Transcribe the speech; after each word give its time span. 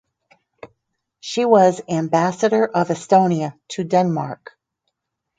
She 1.19 1.45
was 1.45 1.79
Ambassador 1.87 2.65
of 2.65 2.87
Estonia 2.87 3.53
to 3.73 3.83
Denmark. 3.83 4.57